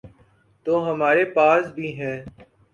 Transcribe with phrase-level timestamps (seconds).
[0.65, 2.15] تو ہمارے پاس بھی ہے۔